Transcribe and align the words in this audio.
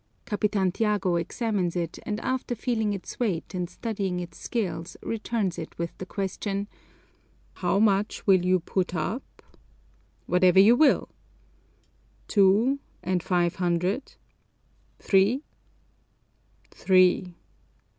Capitan 0.25 0.71
Tiago 0.71 1.15
examines 1.17 1.75
it 1.75 1.99
and 2.07 2.19
after 2.21 2.55
feeling 2.55 2.91
its 2.91 3.19
weight 3.19 3.53
and 3.53 3.69
studying 3.69 4.19
its 4.19 4.39
scales 4.39 4.97
returns 5.03 5.59
it 5.59 5.77
with 5.77 5.95
the 5.99 6.07
question, 6.07 6.67
"How 7.57 7.77
much 7.77 8.25
will 8.25 8.43
you 8.43 8.59
put 8.61 8.95
up?" 8.95 9.43
"Whatever 10.25 10.59
you 10.59 10.75
will." 10.75 11.07
"Two, 12.27 12.79
and 13.03 13.21
five 13.21 13.57
hundred?" 13.57 14.15
"Three?" 14.97 15.43
"Three!" 16.71 17.35